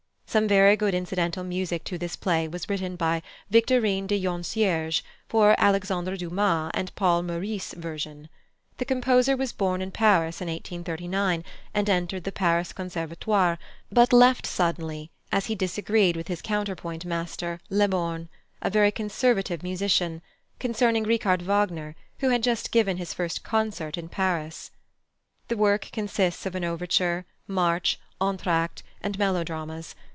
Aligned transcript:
Some 0.31 0.47
very 0.47 0.77
good 0.77 0.93
incidental 0.95 1.43
music 1.43 1.83
to 1.83 1.97
this 1.97 2.15
play 2.15 2.47
was 2.47 2.69
written 2.69 2.95
by 2.95 3.21
+Victorin 3.49 4.07
de 4.07 4.17
Joncières+ 4.23 5.01
for 5.27 5.55
Alexandre 5.59 6.15
Dumas 6.15 6.71
and 6.73 6.95
Paul 6.95 7.21
Meurice's 7.21 7.73
version. 7.73 8.29
The 8.77 8.85
composer 8.85 9.35
was 9.35 9.51
born 9.51 9.81
in 9.81 9.91
Paris 9.91 10.39
in 10.39 10.47
1839, 10.47 11.43
and 11.73 11.89
entered 11.89 12.23
the 12.23 12.31
Paris 12.31 12.71
Conservatoire, 12.71 13.59
but 13.91 14.13
left 14.13 14.45
suddenly, 14.45 15.11
as 15.33 15.47
he 15.47 15.53
disagreed 15.53 16.15
with 16.15 16.29
his 16.29 16.41
counterpoint 16.41 17.03
master, 17.03 17.59
Leborne 17.69 18.29
(a 18.61 18.69
very 18.69 18.93
conservative 18.93 19.61
musician), 19.63 20.21
concerning 20.59 21.03
Richard 21.03 21.41
Wagner, 21.41 21.93
who 22.19 22.29
had 22.29 22.41
just 22.41 22.71
given 22.71 22.95
his 22.95 23.13
first 23.13 23.43
concert 23.43 23.97
in 23.97 24.07
Paris. 24.07 24.71
This 25.49 25.57
work 25.57 25.89
consists 25.91 26.45
of 26.45 26.55
an 26.55 26.63
overture, 26.63 27.25
march, 27.47 27.99
entr'actes, 28.21 28.83
and 29.01 29.19
melodramas. 29.19 29.93